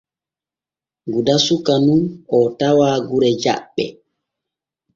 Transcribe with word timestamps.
Guda 1.13 1.35
suka 1.45 1.73
nun 1.85 2.01
oo 2.35 2.45
tawa 2.59 2.89
gure 3.07 3.29
Jaɓɓe. 3.43 3.85